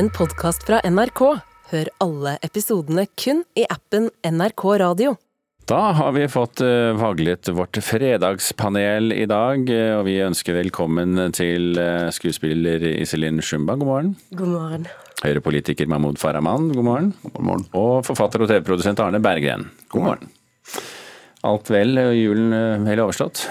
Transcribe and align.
en 0.00 0.08
podkast 0.16 0.62
fra 0.64 0.78
NRK. 0.88 1.20
Hør 1.70 1.88
alle 2.00 2.38
episodene 2.46 3.02
kun 3.20 3.42
i 3.58 3.66
appen 3.68 4.06
NRK 4.24 4.62
Radio. 4.80 5.12
Da 5.68 5.90
har 5.98 6.14
vi 6.16 6.22
fått 6.30 6.62
uh, 6.64 6.96
vaglet 6.96 7.50
vårt 7.52 7.76
fredagspanel 7.84 9.12
i 9.12 9.26
dag, 9.28 9.68
eh, 9.68 9.92
og 9.98 10.06
vi 10.08 10.16
ønsker 10.24 10.56
velkommen 10.56 11.20
til 11.36 11.76
eh, 11.78 12.08
skuespiller 12.16 12.86
Iselin 12.94 13.42
Shumba, 13.44 13.76
god 13.76 13.90
morgen. 13.90 14.12
God 14.40 14.54
morgen. 14.54 14.88
Høyre-politiker 15.20 15.90
Mahmoud 15.92 16.18
Farahman, 16.22 16.72
god 16.72 16.86
morgen. 16.88 17.14
God 17.28 17.46
morgen. 17.50 17.68
Og 17.76 18.00
forfatter 18.08 18.46
og 18.46 18.50
TV-produsent 18.50 19.04
Arne 19.04 19.20
Berggren, 19.22 19.68
god 19.92 20.06
morgen. 20.08 20.32
Alt 21.44 21.70
vel, 21.76 22.00
og 22.08 22.16
julen 22.16 22.88
vel 22.88 23.04
overstått? 23.04 23.50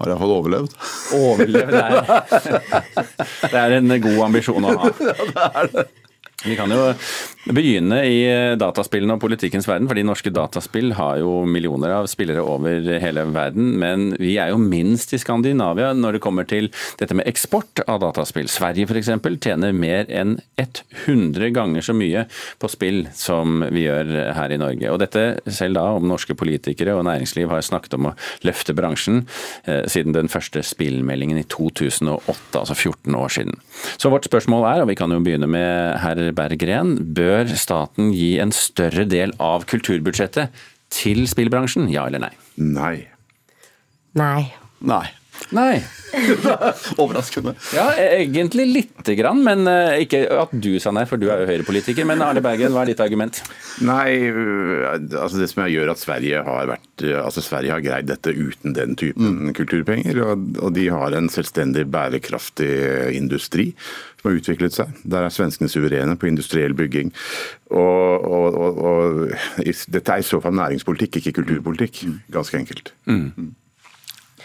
Har 0.00 0.14
jeg 0.14 0.20
fått 0.22 0.32
overlevd? 0.32 0.76
Overlevd 1.12 1.74
er 1.76 1.90
Det 3.52 3.58
er 3.60 3.74
en 3.76 3.92
god 4.00 4.20
ambisjon 4.30 4.64
å 4.64 4.76
ha. 4.78 4.92
Ja, 5.10 5.26
det 5.28 5.48
er 5.50 5.72
det. 5.74 5.84
Vi 6.40 6.54
kan 6.56 6.72
jo 6.72 6.86
begynne 7.52 7.98
i 8.08 8.20
dataspillene 8.56 9.16
og 9.16 9.20
politikkens 9.20 9.66
verden, 9.68 9.88
fordi 9.90 10.04
norske 10.08 10.30
dataspill 10.32 10.94
har 10.96 11.18
jo 11.20 11.42
millioner 11.44 11.92
av 11.98 12.08
spillere 12.08 12.40
over 12.40 12.86
hele 13.02 13.26
verden. 13.34 13.74
Men 13.80 14.06
vi 14.20 14.38
er 14.40 14.54
jo 14.54 14.60
minst 14.60 15.12
i 15.12 15.20
Skandinavia 15.20 15.90
når 15.96 16.16
det 16.16 16.22
kommer 16.24 16.48
til 16.48 16.70
dette 17.00 17.16
med 17.16 17.28
eksport 17.28 17.82
av 17.84 18.00
dataspill. 18.04 18.48
Sverige 18.48 18.88
f.eks. 18.88 19.10
tjener 19.40 19.76
mer 19.76 20.08
enn 20.08 20.38
100 20.60 21.52
ganger 21.56 21.84
så 21.84 21.96
mye 21.96 22.24
på 22.60 22.72
spill 22.72 23.02
som 23.16 23.60
vi 23.68 23.84
gjør 23.84 24.32
her 24.36 24.56
i 24.56 24.60
Norge. 24.60 24.88
Og 24.92 25.00
dette 25.04 25.26
selv 25.52 25.76
da 25.76 25.84
om 25.98 26.08
norske 26.08 26.36
politikere 26.36 26.96
og 26.96 27.04
næringsliv 27.08 27.52
har 27.52 27.64
snakket 27.64 27.98
om 27.98 28.10
å 28.12 28.14
løfte 28.48 28.76
bransjen 28.76 29.26
eh, 29.68 29.84
siden 29.92 30.16
den 30.16 30.32
første 30.32 30.64
spillmeldingen 30.64 31.40
i 31.40 31.44
2008, 31.52 32.64
altså 32.64 32.76
14 32.78 33.20
år 33.20 33.36
siden. 33.36 33.60
Så 34.00 34.12
vårt 34.12 34.28
spørsmål 34.28 34.68
er, 34.72 34.84
og 34.84 34.92
vi 34.92 34.96
kan 34.96 35.12
jo 35.12 35.20
begynne 35.24 35.48
med 35.50 36.00
herr 36.00 36.29
Berggren, 36.36 36.96
bør 37.16 37.50
staten 37.58 38.12
gi 38.16 38.34
en 38.42 38.52
større 38.54 39.06
del 39.08 39.34
av 39.42 39.66
kulturbudsjettet 39.70 40.54
til 40.90 41.24
spillbransjen, 41.30 41.88
ja 41.92 42.06
eller 42.10 42.26
nei? 42.26 42.34
Nei. 42.58 42.96
Nei. 44.18 44.50
Nei. 44.80 45.06
Nei. 45.54 45.80
Overraskende. 47.00 47.54
Ja, 47.74 47.86
egentlig 47.96 48.66
lite 48.66 49.14
grann, 49.18 49.42
men 49.46 49.66
eh, 49.70 50.02
ikke 50.04 50.22
at 50.34 50.52
du 50.52 50.72
sa 50.82 50.92
nei, 50.94 51.04
for 51.08 51.20
du 51.20 51.28
er 51.30 51.42
jo 51.42 51.48
høyrepolitiker. 51.50 52.06
Men 52.08 52.22
Arne 52.24 52.42
Bergen, 52.44 52.74
hva 52.74 52.84
er 52.84 52.92
ditt 52.92 53.02
argument? 53.02 53.42
Nei, 53.86 54.30
øh, 54.30 54.84
altså 54.90 55.40
det 55.40 55.50
som 55.52 55.64
gjør 55.70 55.92
at 55.94 56.02
Sverige 56.02 56.42
har 56.46 56.70
vært 56.70 57.06
øh, 57.06 57.16
altså 57.22 57.44
Sverige 57.44 57.76
har 57.76 57.84
greid 57.84 58.10
dette 58.10 58.34
uten 58.34 58.74
den 58.76 58.96
typen 59.00 59.46
mm. 59.46 59.54
kulturpenger. 59.58 60.22
Og, 60.26 60.46
og, 60.60 60.74
de 60.76 60.88
har 60.92 61.16
en 61.16 61.30
selvstendig, 61.32 61.86
bærekraftig 61.90 62.70
industri 63.16 63.70
som 64.20 64.30
har 64.30 64.40
utviklet 64.40 64.76
seg. 64.76 64.92
Der 65.08 65.26
er 65.26 65.34
svenskene 65.34 65.70
suverene 65.72 66.18
på 66.20 66.28
industriell 66.30 66.74
bygging. 66.76 67.14
Og, 67.70 68.26
og, 68.26 68.82
og 68.84 69.64
dette 69.88 70.12
er 70.12 70.20
i 70.20 70.26
så 70.26 70.42
fall 70.42 70.58
næringspolitikk, 70.58 71.20
ikke 71.20 71.38
kulturpolitikk. 71.40 72.04
Ganske 72.34 72.60
enkelt. 72.60 72.92
Mm. 73.06 73.54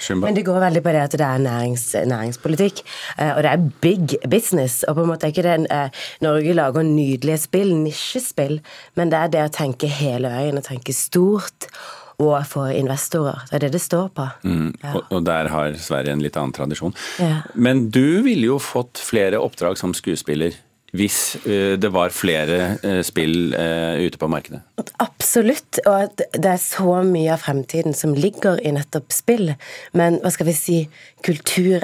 Mm. 0.10 0.24
Men 0.26 0.38
det 0.38 0.46
går 0.48 0.62
veldig 0.64 0.84
på 0.86 0.94
det 0.96 1.04
at 1.08 1.18
det 1.18 1.26
er 1.28 1.44
nærings, 1.44 1.88
næringspolitikk, 2.12 2.82
eh, 3.18 3.34
og 3.34 3.44
det 3.46 3.52
er 3.52 3.68
big 3.82 4.16
business. 4.30 4.84
og 4.84 4.96
på 4.96 5.06
en 5.06 5.12
måte 5.12 5.28
er 5.28 5.34
ikke 5.34 5.46
det 5.46 5.58
eh, 5.72 6.08
Norge 6.26 6.56
lager 6.58 6.88
nydelige 6.88 7.42
spill, 7.46 7.76
nisjespill, 7.84 8.60
men 8.96 9.14
det 9.14 9.20
er 9.20 9.36
det 9.36 9.46
å 9.46 9.54
tenke 9.54 9.92
hele 9.92 10.32
veien 10.34 10.58
og 10.58 10.68
tenke 10.68 10.96
stort. 10.96 11.70
Og 12.16 12.38
for 12.48 12.72
investorer. 12.72 13.42
Det 13.50 13.58
er 13.58 13.64
det 13.66 13.74
det 13.74 13.82
står 13.84 14.06
på. 14.16 14.24
Mm, 14.48 14.70
og, 14.94 15.02
og, 15.10 15.18
der 15.28 15.50
har 15.52 15.74
Sverige 15.76 16.14
en 16.16 16.22
litt 16.24 16.38
annen 16.40 16.54
tradisjon. 16.56 16.94
Ja. 17.20 17.42
Men 17.60 17.90
du 17.92 18.24
ville 18.24 18.54
jo 18.54 18.56
fått 18.64 19.02
flere 19.04 19.42
oppdrag 19.44 19.76
som 19.76 19.92
skuespiller 19.92 20.56
hvis 20.96 21.20
eh, 21.46 21.76
det 21.80 21.92
var 21.94 22.14
flere 22.16 22.60
eh, 22.84 23.02
spill 23.06 23.54
eh, 23.58 24.02
ute 24.06 24.20
på 24.22 24.30
markedet? 24.32 24.62
Absolutt, 25.04 25.80
og 25.88 26.16
det 26.18 26.52
er 26.52 26.62
så 26.62 27.00
mye 27.08 27.34
av 27.36 27.44
fremtiden 27.46 27.96
som 27.98 28.16
ligger 28.18 28.62
i 28.64 28.74
nettopp 28.76 29.14
spill. 29.14 29.54
Men 29.98 30.20
hva 30.24 30.32
skal 30.34 30.50
vi 30.50 30.56
si, 30.58 30.80
kultur 31.26 31.82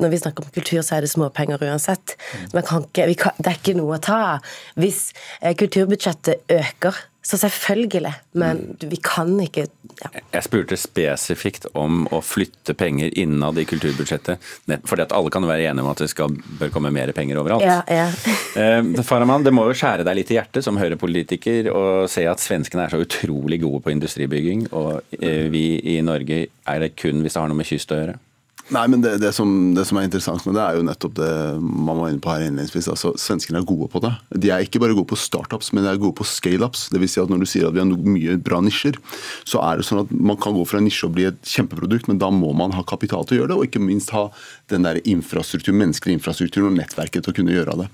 Når 0.00 0.10
vi 0.10 0.18
snakker 0.18 0.42
om 0.42 0.50
kultur, 0.50 0.80
så 0.82 0.96
er 0.96 1.04
det 1.04 1.12
småpenger 1.12 1.62
uansett. 1.62 2.16
Ikke, 2.50 2.64
kan, 2.66 3.36
det 3.38 3.52
er 3.52 3.58
ikke 3.60 3.76
noe 3.78 3.98
å 3.98 4.02
ta 4.02 4.18
av. 4.32 4.54
Hvis 4.80 5.12
kulturbudsjettet 5.60 6.50
øker 6.50 6.98
så 7.22 7.38
selvfølgelig, 7.38 8.12
men 8.32 8.58
mm. 8.58 8.88
vi 8.90 8.98
kan 9.02 9.30
ikke 9.40 9.68
ja. 10.00 10.08
Jeg 10.32 10.42
spurte 10.42 10.76
spesifikt 10.80 11.68
om 11.78 12.02
å 12.10 12.18
flytte 12.24 12.74
penger 12.74 13.12
innad 13.18 13.60
i 13.60 13.64
kulturbudsjettet. 13.68 14.42
Fordi 14.88 15.04
at 15.04 15.14
alle 15.14 15.30
kan 15.30 15.46
være 15.46 15.68
enige 15.70 15.84
om 15.84 15.90
at 15.92 16.02
det 16.02 16.08
skal, 16.10 16.34
bør 16.58 16.72
komme 16.74 16.90
mer 16.94 17.12
penger 17.14 17.38
overalt. 17.38 17.62
Ja, 17.62 17.78
ja. 17.86 18.08
eh, 18.58 19.04
Faraman, 19.06 19.46
det 19.46 19.54
må 19.54 19.68
jo 19.68 19.76
skjære 19.78 20.06
deg 20.08 20.18
litt 20.18 20.32
i 20.34 20.40
hjertet 20.40 20.66
som 20.66 20.80
høyrepolitiker 20.80 21.70
å 21.70 21.84
se 22.10 22.26
at 22.26 22.42
svenskene 22.42 22.88
er 22.88 22.96
så 22.96 23.02
utrolig 23.04 23.60
gode 23.62 23.84
på 23.84 23.94
industribygging, 23.94 24.66
og 24.74 25.14
eh, 25.20 25.46
vi 25.52 25.66
i 25.94 26.00
Norge 26.02 26.44
er 26.48 26.82
det 26.82 26.94
kun 26.98 27.22
hvis 27.22 27.36
det 27.36 27.44
har 27.44 27.52
noe 27.52 27.62
med 27.62 27.70
kyst 27.70 27.94
å 27.94 28.02
gjøre. 28.02 28.18
Nei, 28.70 28.84
men 28.88 29.02
det, 29.02 29.16
det, 29.20 29.32
som, 29.34 29.72
det, 29.74 29.84
som, 29.88 29.98
er 29.98 30.06
interessant 30.06 30.44
med 30.46 30.54
det, 30.54 30.62
er 30.62 30.78
jo 30.78 30.84
nettopp 30.86 31.16
det 31.18 31.30
man 31.60 31.98
var 31.98 32.12
inne 32.12 32.22
på 32.22 32.30
her 32.30 32.44
innledningsvis. 32.46 32.88
altså 32.92 33.12
Svenskene 33.18 33.58
er 33.60 33.66
gode 33.68 33.88
på 33.90 34.00
det. 34.04 34.12
De 34.38 34.52
er 34.54 34.62
ikke 34.64 34.80
bare 34.82 34.94
gode 34.96 35.10
på 35.10 35.18
startups, 35.18 35.72
men 35.74 35.84
de 35.84 35.90
er 35.90 36.00
gode 36.00 36.16
på 36.18 36.26
scaleups. 36.28 36.86
Si 36.92 37.20
at 37.20 37.32
når 37.32 37.42
du 37.42 37.48
sier 37.50 37.66
at 37.68 37.74
vi 37.74 37.82
har 37.82 37.90
mye 37.90 38.38
bra 38.40 38.62
nisjer, 38.64 38.96
så 39.48 39.60
er 39.66 39.80
det 39.80 39.86
sånn 39.88 40.04
at 40.04 40.14
man 40.14 40.38
kan 40.40 40.54
gå 40.56 40.62
fra 40.68 40.80
en 40.80 40.86
nisje 40.86 41.08
og 41.08 41.16
bli 41.16 41.26
et 41.28 41.40
kjempeprodukt, 41.48 42.08
men 42.08 42.20
da 42.22 42.30
må 42.32 42.52
man 42.56 42.72
ha 42.76 42.84
kapital 42.86 43.26
til 43.26 43.36
å 43.36 43.42
gjøre 43.42 43.52
det, 43.52 43.58
og 43.58 43.66
ikke 43.68 43.82
minst 43.82 44.14
ha 44.14 44.28
den 44.72 44.86
der 44.86 45.02
infrastruktur, 45.08 45.74
menneskelig 45.76 46.16
infrastruktur 46.20 46.68
og 46.68 46.76
nettverket 46.78 47.26
til 47.26 47.34
å 47.34 47.36
kunne 47.36 47.56
gjøre 47.56 47.76
det. 47.82 47.88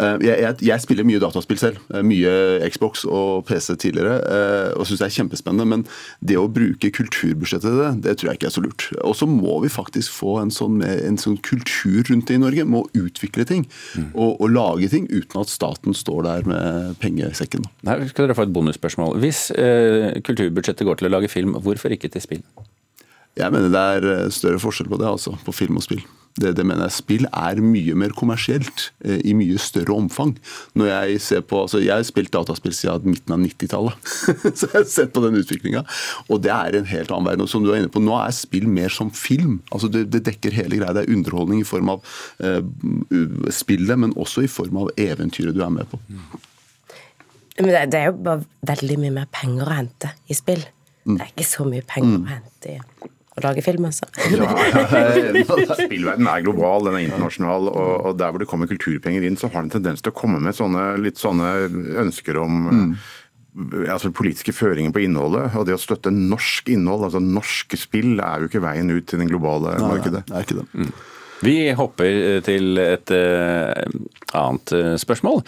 Eh, 0.00 0.16
jeg, 0.26 0.40
jeg, 0.42 0.58
jeg 0.70 0.84
spiller 0.86 1.06
mye 1.08 1.22
dataspill 1.22 1.60
selv. 1.60 1.80
Eh, 1.92 2.02
mye 2.06 2.34
Xbox 2.72 3.04
og 3.06 3.46
PC 3.48 3.74
tidligere, 3.84 4.18
eh, 4.24 4.72
og 4.74 4.88
syns 4.88 5.04
det 5.04 5.10
er 5.10 5.16
kjempespennende. 5.20 5.68
Men 5.76 5.86
det 6.24 6.40
å 6.40 6.48
bruke 6.50 6.90
kulturbudsjettet 6.94 7.68
til 7.68 7.80
det, 7.82 7.92
det 8.06 8.16
tror 8.18 8.32
jeg 8.32 8.40
ikke 8.40 8.50
er 8.50 8.56
så 8.56 8.64
lurt. 8.64 8.88
Og 9.04 9.16
så 9.18 9.28
må 9.30 9.60
vi 9.64 9.72
faktisk 9.72 10.15
få 10.16 10.38
en 10.40 10.52
sånn, 10.54 10.80
en 10.82 11.18
sånn 11.20 11.38
kultur 11.44 12.06
rundt 12.10 12.30
det 12.30 12.38
i 12.38 12.42
Norge. 12.42 12.66
Må 12.68 12.84
utvikle 12.96 13.46
ting 13.48 13.66
mm. 13.68 14.10
og, 14.14 14.40
og, 14.40 14.46
lage 14.56 14.90
ting 14.92 15.08
uten 15.12 15.42
at 15.42 15.52
staten 15.52 15.96
står 15.96 16.26
der 16.26 16.48
med 16.50 16.96
pengesekken. 17.02 17.66
Her 17.86 18.06
skal 18.10 18.26
dere 18.26 18.38
få 18.38 18.46
et 18.48 18.54
bonusspørsmål. 18.56 19.18
Hvis 19.22 19.48
eh, 19.54 20.16
kulturbudsjettet 20.26 20.86
går 20.88 21.00
til 21.00 21.10
å 21.10 21.14
lage 21.18 21.32
film, 21.32 21.56
hvorfor 21.62 21.94
ikke 21.94 22.12
til 22.12 22.24
spill? 22.24 22.46
Jeg 23.36 23.52
mener 23.52 23.72
det 23.72 23.86
er 23.96 24.08
eh, 24.14 24.28
større 24.32 24.60
forskjell 24.62 24.88
på 24.92 25.00
det, 25.02 25.10
altså. 25.10 25.36
På 25.44 25.54
film 25.54 25.80
og 25.80 25.84
spill. 25.84 26.04
Det, 26.36 26.52
det, 26.58 26.64
mener 26.68 26.84
jeg. 26.84 26.96
Spill 26.98 27.26
er 27.30 27.60
mye 27.64 27.94
mer 27.96 28.12
kommersielt, 28.16 28.90
eh, 29.04 29.22
i 29.24 29.32
mye 29.36 29.56
større 29.62 29.94
omfang. 29.96 30.34
Når 30.76 30.90
Jeg 30.90 31.20
ser 31.24 31.40
på, 31.40 31.62
altså 31.64 31.80
jeg 31.80 31.94
har 31.94 32.04
spilt 32.04 32.32
dataspill 32.34 32.74
siden 32.76 33.08
midten 33.08 33.32
av 33.32 33.40
90-tallet, 33.40 34.10
så 34.58 34.68
jeg 34.68 34.74
har 34.74 34.84
sett 34.90 35.14
på 35.16 35.22
den 35.24 35.38
utviklinga. 35.40 35.84
Og 36.28 36.42
det 36.44 36.52
er 36.52 36.76
en 36.76 36.90
helt 36.90 37.10
annen 37.10 37.30
verden. 37.30 37.46
Og 37.46 37.52
som 37.52 37.64
du 37.64 37.72
er 37.72 37.80
inne 37.80 37.92
på, 37.92 38.02
Nå 38.04 38.14
er 38.20 38.34
spill 38.36 38.68
mer 38.68 38.92
som 38.92 39.10
film. 39.10 39.60
Altså 39.72 39.88
det, 39.92 40.06
det 40.12 40.24
dekker 40.28 40.54
hele 40.54 40.78
greia. 40.78 40.92
Det 40.94 41.06
er 41.06 41.16
underholdning 41.16 41.64
i 41.64 41.68
form 41.68 41.94
av 41.96 42.04
eh, 42.44 42.60
spillet, 43.54 43.96
men 43.98 44.14
også 44.16 44.44
i 44.44 44.52
form 44.52 44.84
av 44.84 44.92
eventyret 45.00 45.56
du 45.56 45.64
er 45.64 45.72
med 45.72 45.88
på. 45.90 46.00
Men 47.56 47.72
det, 47.72 47.84
det 47.94 48.00
er 48.02 48.10
jo 48.10 48.18
bare 48.20 48.44
veldig 48.68 49.00
mye 49.00 49.18
mer 49.22 49.28
penger 49.32 49.68
å 49.68 49.78
hente 49.80 50.12
i 50.28 50.36
spill. 50.36 50.64
Det 51.06 51.20
er 51.22 51.30
ikke 51.30 51.46
så 51.48 51.64
mye 51.64 51.84
penger 51.86 52.18
mm. 52.18 52.24
å 52.26 52.34
hente 52.34 52.74
i 52.74 53.14
å 53.36 53.44
lage 53.44 53.62
film, 53.64 53.84
altså. 53.88 54.08
ja, 54.32 54.48
ja, 54.72 55.74
Spillverdenen 55.86 56.30
er 56.30 56.44
global, 56.46 56.86
den 56.88 56.98
er 56.98 57.04
internasjonal, 57.04 57.68
og, 57.68 57.92
og, 58.08 58.16
der 58.20 58.32
hvor 58.32 58.42
det 58.42 58.48
kommer 58.48 58.70
kulturpenger 58.70 59.26
inn, 59.28 59.36
så 59.36 59.50
har 59.52 59.66
den 59.66 59.74
tendens 59.76 60.04
til 60.04 60.14
å 60.14 60.16
komme 60.16 60.40
med 60.42 60.56
sånne, 60.56 60.88
litt 61.02 61.20
sånne 61.20 61.50
ønsker 62.06 62.40
om 62.40 62.62
mm. 62.66 62.94
altså 63.92 64.12
politiske 64.16 64.56
føringer 64.56 64.94
på 64.94 65.04
innholdet. 65.04 65.50
Og 65.58 65.68
det 65.68 65.76
å 65.76 65.82
støtte 65.82 66.14
norsk 66.14 66.72
innhold, 66.72 67.08
altså 67.10 67.20
norske 67.20 67.80
spill, 67.80 68.16
er 68.16 68.44
jo 68.44 68.50
ikke 68.50 68.64
veien 68.64 68.94
ut 68.94 69.08
til 69.10 69.20
den 69.20 69.30
globale 69.32 69.76
Nei, 69.76 69.92
markedet. 69.96 70.24
Det 70.30 70.40
er 70.40 70.48
ikke 70.48 70.60
det. 70.62 70.68
Mm. 70.72 70.96
Vi 71.46 71.72
hopper 71.78 72.10
eh, 72.10 72.40
til 72.42 72.78
et 72.82 73.12
uh, 73.14 73.70
annet 74.36 74.72
uh, 74.74 74.94
spørsmål. 74.98 75.42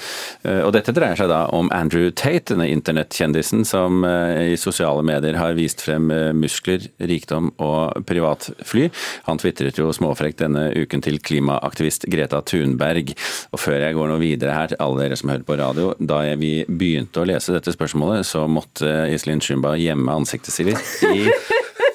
Og 0.48 0.70
dette 0.72 0.92
dreier 0.94 1.18
seg 1.18 1.28
da 1.30 1.40
om 1.54 1.68
Andrew 1.74 2.12
Tate, 2.14 2.52
denne 2.52 2.68
internettkjendisen 2.70 3.64
som 3.66 4.04
i 4.06 4.54
sosiale 4.60 5.02
medier 5.04 5.36
har 5.36 5.56
vist 5.58 5.82
frem 5.84 6.06
muskler, 6.38 6.86
rikdom 7.10 7.50
og 7.62 8.06
privatfly. 8.08 8.86
Han 9.26 9.40
tvitret 9.42 9.80
jo 9.80 9.90
småfrekt 9.94 10.40
denne 10.44 10.68
uken 10.78 11.02
til 11.04 11.18
klimaaktivist 11.20 12.06
Greta 12.12 12.40
Thunberg. 12.46 13.12
Og 13.52 13.62
før 13.62 13.82
jeg 13.82 13.98
går 13.98 14.12
noe 14.12 14.22
videre 14.22 14.56
her 14.56 14.72
til 14.72 14.82
alle 14.84 15.04
dere 15.04 15.20
som 15.20 15.34
hører 15.34 15.46
på 15.48 15.58
radio, 15.60 15.92
da 15.98 16.22
vi 16.40 16.62
begynte 16.68 17.22
å 17.22 17.28
lese 17.28 17.56
dette 17.56 17.74
spørsmålet, 17.74 18.26
så 18.28 18.46
måtte 18.48 19.10
Iselin 19.12 19.42
Shumba 19.44 19.76
gjemme 19.80 20.16
ansiktet 20.22 20.54
sitt 20.54 20.72
i 21.10 21.26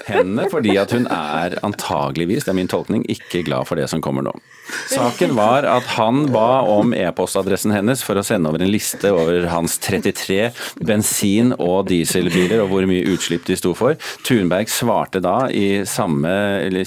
henne 0.07 0.47
fordi 0.51 0.75
at 0.79 0.94
hun 0.95 1.07
er 1.11 1.57
antageligvis, 1.65 2.45
det 2.45 2.53
er 2.53 2.57
min 2.57 2.71
tolkning, 2.71 3.05
ikke 3.11 3.44
glad 3.47 3.67
for 3.69 3.79
det 3.79 3.89
som 3.91 4.01
kommer 4.03 4.25
nå. 4.25 4.33
Saken 4.91 5.33
var 5.35 5.67
at 5.67 5.88
han 5.97 6.25
ba 6.31 6.63
om 6.71 6.94
e-postadressen 6.95 7.73
hennes 7.75 8.03
for 8.05 8.19
å 8.19 8.25
sende 8.25 8.51
over 8.51 8.63
en 8.63 8.71
liste 8.71 9.11
over 9.11 9.47
hans 9.51 9.77
33 9.83 10.51
bensin- 10.88 11.55
og 11.57 11.89
dieselbiler 11.91 12.63
og 12.63 12.71
hvor 12.71 12.88
mye 12.89 13.07
utslipp 13.13 13.47
de 13.50 13.57
sto 13.59 13.73
for. 13.77 13.97
Thunberg 14.27 14.71
svarte 14.71 15.23
da 15.23 15.50
i 15.51 15.83
samme 15.89 16.31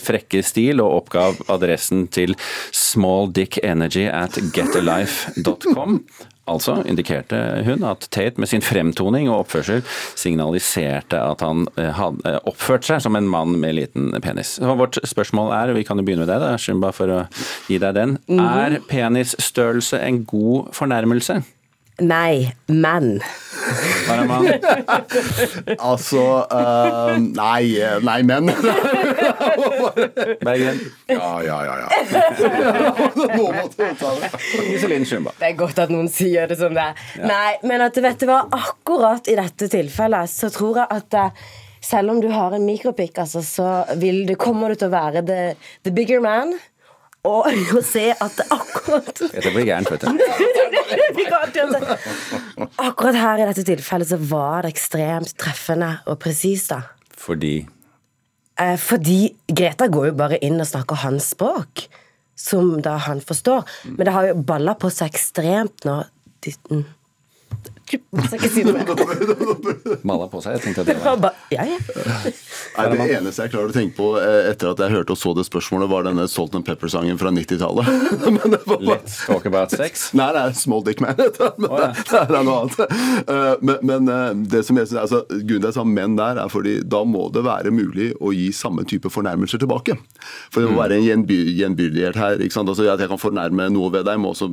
frekke 0.03 0.43
stil 0.47 0.81
og 0.85 1.03
oppgav 1.03 1.43
adressen 1.53 2.07
til 2.13 2.37
smalldickenergy 2.73 4.09
at 4.13 4.41
getalife.com. 4.57 6.01
Altså 6.47 6.79
indikerte 6.87 7.39
hun 7.67 7.85
at 7.89 8.07
Tate 8.15 8.41
med 8.41 8.51
sin 8.51 8.65
fremtoning 8.65 9.29
og 9.31 9.45
oppførsel 9.45 9.83
signaliserte 10.19 11.19
at 11.19 11.43
han 11.45 11.67
eh, 11.81 11.91
hadde 11.97 12.37
oppført 12.47 12.87
seg 12.87 13.03
som 13.03 13.19
en 13.19 13.29
mann 13.31 13.57
med 13.63 13.79
liten 13.81 14.13
penis. 14.23 14.57
Så 14.61 14.77
vårt 14.79 15.01
spørsmål 15.03 15.53
er, 15.57 15.73
og 15.73 15.81
vi 15.81 15.85
kan 15.89 15.99
jo 15.99 16.07
begynne 16.07 16.27
med 16.27 16.31
deg, 16.31 16.45
da, 16.45 16.55
Shumba, 16.61 16.93
for 16.97 17.13
å 17.13 17.21
gi 17.71 17.81
deg 17.83 17.99
den. 17.99 18.17
Er 18.39 18.79
penisstørrelse 18.91 20.01
en 20.07 20.23
god 20.29 20.73
fornærmelse? 20.77 21.41
Nei, 21.99 22.53
men? 22.67 23.23
Altså 25.79 26.23
uh, 26.53 27.17
Nei, 27.19 27.81
eh, 27.81 27.97
nei, 28.05 28.23
men. 28.23 28.47
Bergen. 30.47 30.81
Ja, 31.07 31.43
ja, 31.43 31.59
ja. 31.67 31.79
ja. 31.81 31.89
Det. 33.77 34.31
Iselin 34.75 35.07
Shumba. 35.09 35.33
Det 35.41 35.49
er 35.49 35.57
godt 35.59 35.81
at 35.83 35.91
noen 35.91 36.09
sier 36.13 36.47
det 36.51 36.59
som 36.61 36.75
det 36.77 36.85
er. 36.85 36.95
Nei, 37.27 37.57
men 37.67 37.83
at 37.89 37.99
vet 37.99 38.21
du 38.23 38.29
hva, 38.29 38.45
akkurat 38.55 39.27
i 39.33 39.37
dette 39.39 39.69
tilfellet 39.73 40.31
så 40.31 40.53
tror 40.53 40.83
jeg 40.83 41.01
at 41.01 41.19
uh, 41.19 41.51
selv 41.81 42.15
om 42.15 42.21
du 42.23 42.29
har 42.33 42.55
en 42.55 42.67
mikropikk, 42.67 43.19
altså, 43.25 43.43
så 43.43 43.99
vil 43.99 44.25
du, 44.29 44.37
kommer 44.39 44.69
du 44.71 44.79
til 44.81 44.91
å 44.91 44.97
være 44.97 45.25
the, 45.27 45.43
the 45.87 45.95
bigger 45.95 46.23
man. 46.23 46.55
Og 47.27 47.47
å 47.79 47.83
se 47.85 48.09
at 48.15 48.43
akkurat 48.47 49.15
Dette 49.27 49.53
blir 49.55 49.67
gærent, 49.67 49.91
vet 49.91 50.03
du. 50.07 50.09
Akkurat 52.87 53.17
her 53.19 53.43
i 53.43 53.49
dette 53.51 53.65
tilfellet 53.67 54.13
så 54.13 54.19
var 54.31 54.67
det 54.67 54.75
ekstremt 54.77 55.35
treffende 55.41 55.97
og 56.07 56.21
presist, 56.23 56.71
da. 56.75 56.83
Fordi 57.17 57.57
Eh, 58.57 58.77
fordi 58.81 59.35
Greta 59.53 59.89
går 59.93 60.11
jo 60.11 60.17
bare 60.17 60.39
inn 60.45 60.61
og 60.61 60.69
snakker 60.69 61.03
hans 61.03 61.31
språk, 61.35 61.87
som 62.37 62.77
da 62.85 62.97
han 63.05 63.21
forstår. 63.25 63.67
Men 63.91 64.09
det 64.09 64.15
har 64.15 64.29
jo 64.31 64.39
balla 64.49 64.77
på 64.81 64.91
seg 64.93 65.13
ekstremt 65.13 65.85
nå. 65.89 65.99
Mm. 67.87 68.19
Jeg 68.19 68.27
skal 68.27 68.41
ikke 68.41 68.51
si 68.51 68.63
noe 68.67 68.75
mer. 68.75 70.01
malla 70.11 70.27
på 70.33 70.41
seg. 70.43 70.57
Jeg 70.57 70.63
tenkte 70.65 70.83
at 70.83 70.89
det 70.91 70.97
var 71.05 71.19
var 71.23 71.37
ja, 71.55 71.63
ja. 71.69 71.77
Nei, 72.77 72.87
Det 72.91 73.05
eneste 73.21 73.45
jeg 73.47 73.53
klarer 73.53 73.71
å 73.71 73.75
tenke 73.77 73.95
på 73.97 74.09
eh, 74.19 74.49
etter 74.51 74.73
at 74.73 74.81
jeg 74.83 74.93
hørte 74.97 75.15
og 75.15 75.21
så 75.21 75.33
det 75.39 75.45
spørsmålet, 75.47 75.89
var 75.93 76.07
denne 76.09 76.27
Salt 76.31 76.57
and 76.59 76.67
Pepper-sangen 76.67 77.19
fra 77.21 77.31
90-tallet. 77.31 77.87
Men 78.37 78.57
det 78.57 78.61
var 78.67 78.81
bare 78.83 78.97
Let's 78.97 79.21
talk 79.29 79.47
about 79.49 79.71
sex. 79.75 80.09
Nei, 80.19 80.27
det 80.35 80.43
er 80.49 80.57
Small 80.59 80.83
Dick 80.87 81.01
Man. 81.05 81.15
Men 81.63 81.71
Å, 81.71 81.81
ja. 81.85 81.93
det 81.95 82.21
er 82.25 82.45
noe 82.49 82.59
annet. 82.65 82.99
Eh, 83.23 83.55
Men, 83.67 83.79
men 83.87 84.11
eh, 84.13 84.29
det 84.57 84.65
som 84.67 84.77
jeg 84.81 84.91
synes, 84.91 85.01
altså, 85.07 85.23
grunnen 85.31 85.63
til 85.63 85.63
at 85.63 85.71
jeg 85.71 85.79
sa 85.79 85.87
menn 85.89 86.19
der, 86.19 86.43
er 86.43 86.51
fordi 86.53 86.77
da 86.85 87.05
må 87.07 87.29
det 87.35 87.45
være 87.47 87.73
mulig 87.75 88.11
å 88.19 88.33
gi 88.35 88.51
samme 88.57 88.85
type 88.89 89.11
fornærmelser 89.13 89.63
tilbake. 89.63 89.97
For 90.51 90.63
det 90.65 90.73
må 90.73 90.81
være 90.83 90.99
en 90.99 91.07
gjenby 91.07 91.39
gjenbyrdighet 91.61 92.19
her. 92.21 92.43
ikke 92.43 92.57
sant? 92.59 92.71
Altså, 92.73 92.89
At 92.93 93.03
jeg 93.03 93.11
kan 93.13 93.21
fornærme 93.23 93.71
noe 93.73 93.93
ved 93.95 94.07
deg, 94.09 94.21
må 94.23 94.35
også 94.35 94.51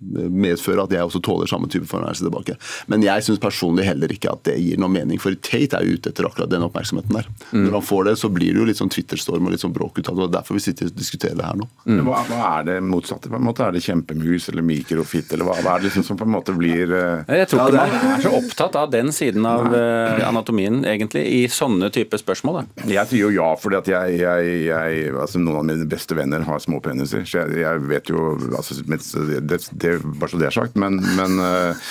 medføre 0.00 0.84
at 0.86 0.94
jeg 0.94 1.06
også 1.06 1.20
tåler 1.24 1.50
samme 1.50 1.68
type 1.70 1.88
fornærmelse 1.88 2.24
tilbake. 2.24 2.56
Men 2.90 3.04
jeg 3.04 3.24
syns 3.26 3.40
personlig 3.42 3.84
heller 3.88 4.12
ikke 4.12 4.32
at 4.32 4.44
det 4.48 4.56
gir 4.60 4.80
noe 4.80 4.92
mening, 4.92 5.20
for 5.20 5.36
Tate 5.44 5.76
er 5.76 5.86
jo 5.86 5.98
ute 5.98 6.12
etter 6.12 6.28
akkurat 6.28 6.50
den 6.52 6.64
oppmerksomheten 6.66 7.18
der. 7.18 7.28
Når 7.52 7.76
han 7.78 7.86
får 7.86 8.08
det, 8.08 8.16
så 8.20 8.30
blir 8.32 8.54
det 8.54 8.62
jo 8.62 8.68
litt 8.70 8.80
sånn 8.80 8.92
Twitter-storm 8.92 9.46
og 9.46 9.54
litt 9.54 9.64
sånn 9.64 9.74
bråk 9.76 10.00
ut 10.00 10.08
av 10.08 10.18
det. 10.18 10.28
er 10.28 10.34
Derfor 10.38 10.56
vi 10.56 10.64
sitter 10.64 10.90
og 10.90 10.96
diskuterer 10.96 11.36
det 11.38 11.46
her 11.46 11.60
nå. 11.60 11.68
Men 11.84 12.04
Hva, 12.08 12.22
hva 12.30 12.40
er 12.60 12.68
det 12.70 12.76
motsatte? 12.86 13.30
På 13.30 13.38
en 13.38 13.46
måte 13.46 13.66
Er 13.66 13.76
det 13.76 13.84
kjempemus 13.84 14.48
eller 14.52 14.64
mikrofitt, 14.66 15.32
eller 15.34 15.48
hva, 15.48 15.58
hva 15.60 15.76
er 15.76 15.82
det 15.82 15.90
liksom 15.90 16.06
som 16.06 16.20
på 16.20 16.26
en 16.26 16.32
måte 16.32 16.54
blir 16.56 16.90
uh... 16.94 17.28
Jeg 17.28 17.50
tror 17.50 17.68
ikke 17.68 17.84
man 17.84 18.14
er 18.14 18.24
så 18.24 18.32
opptatt 18.40 18.78
av 18.80 18.90
den 18.94 19.12
siden 19.14 19.46
av 19.48 19.68
uh, 19.68 20.20
anatomien, 20.28 20.80
egentlig, 20.88 21.26
i 21.28 21.42
sånne 21.52 21.90
type 21.94 22.18
spørsmål. 22.20 22.62
Da. 22.62 22.88
Jeg 22.90 23.12
sier 23.12 23.26
jo 23.26 23.32
ja, 23.34 23.50
fordi 23.60 23.80
at 23.80 23.90
jeg, 23.92 24.16
jeg, 24.22 24.56
jeg 24.70 25.14
altså 25.14 25.40
Noen 25.40 25.60
av 25.60 25.66
mine 25.68 25.86
beste 25.90 26.16
venner 26.16 26.44
har 26.46 26.60
små 26.62 26.80
peniser. 26.84 27.24
Så 27.28 27.42
jeg, 27.42 27.60
jeg 27.62 27.84
vet 27.90 28.10
jo 28.12 28.34
altså, 28.56 28.76
det, 28.86 29.40
det, 29.48 29.89
det, 29.90 30.00
Bare 30.20 30.32
så 30.32 30.40
det 30.40 30.50
er 30.50 30.56
sagt. 30.56 30.78
Men, 30.80 30.98
men 31.18 31.38
eh, 31.44 31.90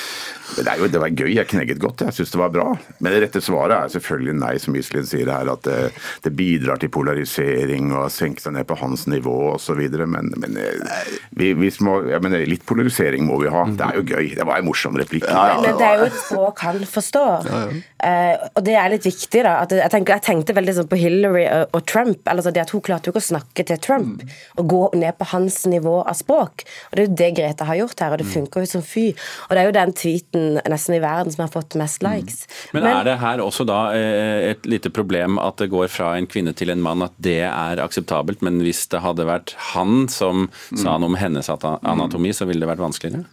det, 0.57 0.66
er 0.66 0.81
jo, 0.81 0.90
det 0.92 1.01
var 1.01 1.13
gøy. 1.13 1.30
Jeg 1.36 1.50
knegget 1.51 1.81
godt. 1.81 2.04
Jeg 2.07 2.18
syns 2.18 2.34
det 2.34 2.42
var 2.42 2.54
bra. 2.54 2.68
Men 3.00 3.13
det 3.13 3.22
rette 3.25 3.42
svaret 3.44 3.75
er 3.78 3.94
selvfølgelig 3.96 4.36
nei, 4.40 4.54
som 4.62 4.78
Iselin 4.80 5.07
sier 5.10 5.31
her. 5.31 5.51
At 5.54 5.66
det, 5.68 5.78
det 6.25 6.34
bidrar 6.38 6.81
til 6.81 6.92
polarisering 6.94 7.92
og 7.94 8.10
senke 8.13 8.44
seg 8.44 8.56
ned 8.57 8.68
på 8.69 8.80
hans 8.80 9.06
nivå 9.12 9.36
osv. 9.54 9.81
Men, 10.00 10.34
men 10.40 10.60
eh, 10.60 11.13
vi, 11.38 11.51
vi 11.60 11.72
må, 11.86 12.00
ja, 12.10 12.22
men 12.24 12.38
litt 12.50 12.66
polarisering 12.69 13.28
må 13.30 13.42
vi 13.44 13.54
ha. 13.54 13.66
Det 13.69 13.88
er 13.90 14.01
jo 14.01 14.06
gøy. 14.16 14.34
Det 14.40 14.48
var 14.50 14.62
en 14.62 14.69
morsom 14.69 14.98
replikk. 15.00 15.28
Men 15.30 15.80
det 15.80 15.90
er 15.92 16.04
jo 16.04 16.10
et 16.10 16.19
språk 16.24 16.66
han 16.68 16.84
forstår. 16.90 17.50
Eh, 18.00 18.36
og 18.56 18.63
det 18.63 18.75
er 18.80 18.92
litt 18.94 19.06
viktig, 19.07 19.42
da. 19.44 19.57
At 19.66 19.74
jeg, 19.75 19.92
tenker, 19.92 20.18
jeg 20.18 20.25
tenkte 20.28 20.56
veldig 20.56 20.75
sånn 20.78 20.90
på 20.92 21.00
Hillary 21.00 21.46
og, 21.51 21.75
og 21.75 21.86
Trump. 21.90 22.22
eller 22.30 22.48
det 22.50 22.63
at 22.63 22.74
Hun 22.74 22.84
klarte 22.86 23.10
jo 23.10 23.13
ikke 23.13 23.24
å 23.24 23.30
snakke 23.30 23.66
til 23.68 23.81
Trump 23.84 24.24
og 24.60 24.69
gå 24.72 24.81
ned 25.00 25.18
på 25.19 25.30
hans 25.34 25.62
nivå 25.69 26.00
av 26.04 26.18
språk. 26.18 26.66
Og 26.90 26.96
Det 26.96 27.04
er 27.04 27.10
jo 27.10 27.18
det 27.22 27.30
Greta 27.40 27.68
har 27.69 27.80
gjort 27.81 28.04
her, 28.04 28.16
og 28.16 28.22
det 28.22 28.30
funker 28.30 28.63
jo 28.63 28.72
som 28.72 28.86
fy. 28.86 29.10
Og 29.48 29.56
det 29.56 29.62
er 29.62 29.69
jo 29.69 29.75
den 29.80 29.96
tweeten 29.98 30.60
nesten 30.69 30.98
i 30.98 31.01
verden 31.04 31.36
som 31.36 31.46
har 31.46 31.54
fått 31.54 31.78
mest 31.80 32.06
likes. 32.06 32.46
Men 32.75 32.88
er 32.90 33.04
det 33.07 33.18
her 33.22 33.44
også 33.44 33.68
da 33.68 33.80
eh, 33.98 34.51
et 34.54 34.69
lite 34.69 34.92
problem 34.94 35.40
at 35.42 35.60
det 35.62 35.72
går 35.74 35.92
fra 35.92 36.13
en 36.18 36.30
kvinne 36.30 36.56
til 36.57 36.72
en 36.74 36.84
mann, 36.84 37.04
at 37.06 37.16
det 37.19 37.42
er 37.50 37.84
akseptabelt, 37.84 38.44
men 38.46 38.62
hvis 38.63 38.86
det 38.92 39.04
hadde 39.04 39.28
vært 39.28 39.56
han 39.74 40.07
som 40.12 40.48
sa 40.72 40.98
noe 40.98 41.12
om 41.12 41.19
hennes 41.19 41.50
anatomi, 41.50 42.34
så 42.36 42.48
ville 42.50 42.63
det 42.63 42.72
vært 42.72 42.84
vanskeligere? 42.84 43.28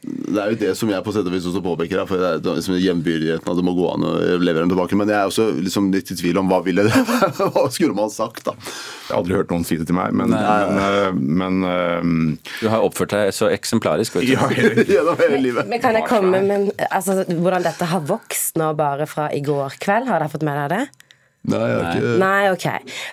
Det 0.00 0.38
er 0.40 0.52
jo 0.54 0.56
det 0.56 0.70
som 0.78 0.88
jeg 0.88 1.04
på 1.04 1.12
sett 1.12 1.26
og 1.28 1.34
vis 1.34 1.44
også 1.50 1.60
påpeker. 1.60 2.06
for 2.08 2.16
det 2.16 2.28
er 2.48 2.56
liksom 2.56 2.78
hjembyrdigheten 2.80 3.50
at 3.52 3.58
det 3.58 3.64
må 3.66 3.74
gå 3.76 3.84
an 3.90 4.06
å 4.08 4.12
levere 4.40 4.64
den 4.64 4.72
tilbake. 4.72 4.96
Men 4.96 5.10
jeg 5.12 5.18
er 5.18 5.28
også 5.28 5.50
liksom 5.60 5.90
litt 5.92 6.08
i 6.14 6.16
tvil 6.16 6.40
om 6.40 6.48
hva 6.48 6.62
ville 6.64 6.86
det 6.86 7.02
Hva 7.52 7.66
skulle 7.68 7.92
man 7.98 8.08
sagt, 8.12 8.46
da? 8.48 8.54
Jeg 8.56 9.10
har 9.10 9.18
aldri 9.18 9.36
hørt 9.36 9.52
noen 9.52 9.66
si 9.68 9.76
det 9.76 9.90
til 9.90 9.98
meg, 9.98 10.16
men, 10.16 10.32
men, 10.32 10.80
eh, 10.80 11.10
men 11.12 11.68
eh, 11.68 12.48
Du 12.62 12.70
har 12.72 12.86
oppført 12.86 13.12
deg 13.12 13.34
så 13.36 13.50
eksemplarisk, 13.52 14.16
vet 14.16 14.30
du. 14.30 14.32
ja, 14.32 14.48
Gjennom 14.94 15.20
hele 15.20 15.42
livet. 15.44 15.68
Men 15.68 15.84
kan 15.84 15.98
jeg 15.98 16.08
komme 16.08 16.40
med 16.48 16.72
altså, 16.88 17.20
hvordan 17.28 17.68
dette 17.68 17.92
har 17.92 18.08
vokst 18.08 18.56
nå 18.60 18.72
bare 18.80 19.04
fra 19.10 19.28
i 19.36 19.44
går 19.44 19.76
kveld? 19.84 20.08
Har 20.08 20.22
dere 20.24 20.32
fått 20.32 20.48
med 20.48 20.56
dere 20.62 20.80
det? 20.80 21.06
Nei, 21.50 21.60
jeg 21.68 21.76
har 21.76 21.94
ikke 21.96 22.16
Nei, 22.20 22.42
ok. 22.52 22.66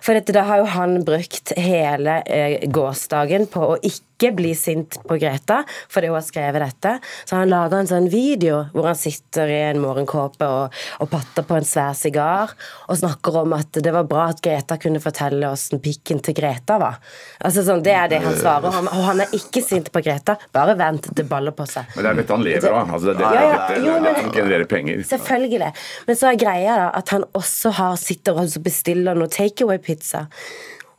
For 0.04 0.18
dette, 0.18 0.34
da 0.36 0.42
har 0.48 0.60
jo 0.60 0.72
han 0.74 0.98
brukt 1.08 1.54
hele 1.60 2.20
eh, 2.28 2.60
gårsdagen 2.72 3.48
på 3.52 3.74
å 3.74 3.78
ikke 3.80 4.07
bli 4.18 4.54
sint 4.58 4.98
på 5.08 5.18
Greta 5.22 5.62
fordi 5.94 6.10
hun 6.10 6.18
har 6.18 6.26
skrevet 6.26 6.64
dette. 6.64 6.94
Så 7.26 7.38
han 7.38 7.52
laga 7.52 7.82
en 7.82 7.90
sånn 7.90 8.10
video 8.12 8.64
hvor 8.74 8.90
han 8.90 8.98
sitter 8.98 9.52
i 9.52 9.60
en 9.70 9.82
morgenkåpe 9.84 10.48
og, 10.48 10.78
og 11.04 11.12
patter 11.12 11.46
på 11.48 11.58
en 11.58 11.68
svær 11.68 11.94
sigar 11.98 12.54
og 12.88 13.00
snakker 13.00 13.42
om 13.44 13.56
at 13.58 13.80
det 13.84 13.94
var 13.94 14.08
bra 14.10 14.28
at 14.32 14.42
Greta 14.44 14.80
kunne 14.82 15.02
fortelle 15.04 15.52
åssen 15.52 15.82
pikken 15.84 16.22
til 16.26 16.38
Greta 16.38 16.80
var. 16.82 17.00
Altså 17.46 17.64
sånn, 17.68 17.84
Det 17.86 17.94
er 17.94 18.10
det 18.12 18.22
han 18.26 18.36
svarer. 18.38 18.74
Han, 18.74 18.90
og 18.92 19.04
han 19.12 19.24
er 19.24 19.36
ikke 19.38 19.62
sint 19.64 19.92
på 19.94 20.02
Greta. 20.06 20.38
Bare 20.56 20.76
vent, 20.80 21.12
det 21.16 21.28
baller 21.30 21.56
på 21.56 21.68
seg. 21.70 21.88
Men 21.96 22.04
det 22.04 22.12
er 22.12 22.22
dette 22.22 22.36
han 22.36 22.46
lever 22.46 22.74
av. 22.74 22.94
Altså, 22.98 23.12
det, 23.12 23.18
det, 23.22 23.34
Ja, 23.38 23.44
ja, 23.78 24.00
det 24.04 24.16
som 24.22 24.32
genererer 24.34 24.70
penger. 24.70 25.04
Selvfølgelig. 25.08 25.72
Men 26.08 26.20
så 26.20 26.32
er 26.32 26.42
greia 26.42 26.80
da 26.82 26.88
at 26.98 27.14
han 27.14 27.28
også 27.38 27.74
har 27.78 28.00
sitter 28.02 28.40
og 28.40 28.58
bestiller 28.64 29.18
noe 29.18 29.32
takeaway-pizza. 29.32 30.28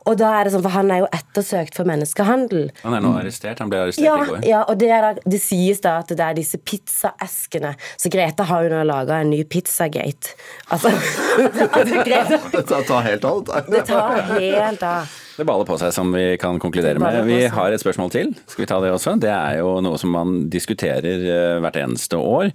Og 0.09 0.17
da 0.17 0.31
er 0.39 0.49
det 0.49 0.55
sånn, 0.55 0.65
for 0.65 0.73
han 0.73 0.91
er 0.95 1.03
jo 1.03 1.09
ettersøkt 1.13 1.77
for 1.77 1.89
menneskehandel. 1.89 2.71
Han 2.81 2.97
er 2.97 3.03
nå 3.05 3.11
arrestert. 3.21 3.61
Han 3.61 3.69
ble 3.73 3.83
arrestert 3.85 4.07
Ja, 4.07 4.17
i 4.23 4.29
går. 4.31 4.41
ja 4.49 4.63
og 4.65 4.79
det, 4.81 4.89
er 4.95 5.05
da, 5.05 5.27
det 5.29 5.41
sies 5.45 5.83
da 5.85 5.99
at 6.01 6.09
det 6.17 6.25
er 6.25 6.39
disse 6.39 6.59
pizzaeskene. 6.59 7.75
Så 8.01 8.11
Greta 8.13 8.47
har 8.49 8.65
jo 8.65 8.73
nå 8.73 8.83
laga 8.89 9.21
en 9.23 9.33
ny 9.35 9.43
Pizzagate. 9.49 10.33
Altså, 10.73 10.93
altså 11.77 12.05
Greta 12.09 12.41
Det 12.57 12.65
tar 12.89 13.05
helt 13.07 13.29
av. 13.29 13.45
Det 13.69 13.85
tar 13.89 14.23
helt 14.39 14.83
av. 14.89 15.17
Det 15.39 15.47
baler 15.47 15.69
på 15.69 15.77
seg, 15.79 15.93
som 15.95 16.11
vi 16.17 16.33
kan 16.41 16.57
konkludere 16.59 16.99
med. 16.99 17.21
Vi 17.29 17.45
har 17.53 17.71
et 17.71 17.83
spørsmål 17.85 18.11
til. 18.11 18.33
Skal 18.49 18.65
vi 18.65 18.71
ta 18.73 18.81
det 18.83 18.91
også? 18.97 19.15
Det 19.23 19.31
er 19.31 19.61
jo 19.61 19.77
noe 19.85 20.01
som 20.01 20.11
man 20.17 20.49
diskuterer 20.51 21.23
eh, 21.23 21.59
hvert 21.63 21.79
eneste 21.85 22.19
år. 22.19 22.51